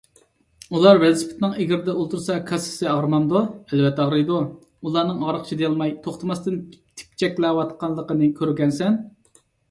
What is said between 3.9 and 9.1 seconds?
ئاغرىيدۇ، ئۇلارنىڭ ئاغرىققا چىدىيالماي توختىماستىن تېپىچەكلەۋاتقانلىقىنى كۆرگەنىسەن.